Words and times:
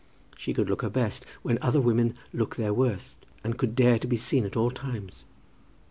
She 0.35 0.55
could 0.55 0.67
look 0.67 0.81
her 0.81 0.89
best 0.89 1.27
when 1.43 1.59
other 1.61 1.79
women 1.79 2.15
look 2.33 2.55
their 2.55 2.73
worst, 2.73 3.23
and 3.43 3.55
could 3.55 3.75
dare 3.75 3.99
to 3.99 4.07
be 4.07 4.17
seen 4.17 4.45
at 4.45 4.57
all 4.57 4.71
times. 4.71 5.25